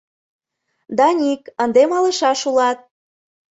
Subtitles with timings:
[0.97, 2.79] —Даник, ынде малышаш улат.